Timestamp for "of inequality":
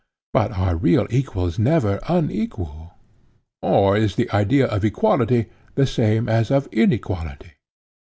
6.49-7.51